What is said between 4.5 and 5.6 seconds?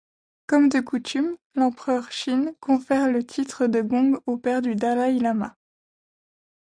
du dalaï-lama.